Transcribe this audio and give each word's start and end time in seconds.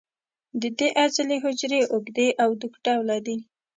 د 0.61 0.63
دې 0.77 0.89
عضلې 1.01 1.37
حجرې 1.43 1.81
اوږدې 1.93 2.27
او 2.43 2.49
دوک 2.59 2.73
ډوله 2.85 3.17
دي. 3.25 3.37